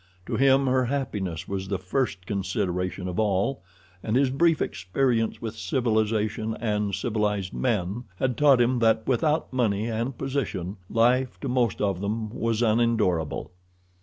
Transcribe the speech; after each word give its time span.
To 0.25 0.35
him 0.35 0.65
her 0.65 0.85
happiness 0.85 1.47
was 1.47 1.67
the 1.67 1.77
first 1.77 2.25
consideration 2.25 3.07
of 3.07 3.19
all, 3.19 3.61
and 4.01 4.15
his 4.15 4.31
brief 4.31 4.59
experience 4.59 5.43
with 5.43 5.55
civilization 5.55 6.57
and 6.59 6.95
civilized 6.95 7.53
men 7.53 8.05
had 8.15 8.35
taught 8.35 8.59
him 8.61 8.79
that 8.79 9.05
without 9.05 9.53
money 9.53 9.85
and 9.85 10.17
position 10.17 10.77
life 10.89 11.39
to 11.41 11.47
most 11.47 11.81
of 11.81 12.01
them 12.01 12.31
was 12.31 12.63
unendurable. 12.63 13.51